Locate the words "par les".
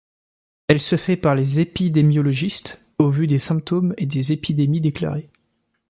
1.15-1.59